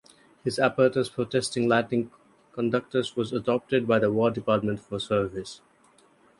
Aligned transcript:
His 0.43 0.57
apparatus 0.57 1.09
for 1.09 1.25
testing 1.25 1.69
lightning 1.69 2.09
conductors 2.53 3.15
was 3.15 3.31
adopted 3.33 3.87
by 3.87 3.99
the 3.99 4.11
war 4.11 4.31
department 4.31 4.79
for 4.79 4.99
service. 4.99 5.61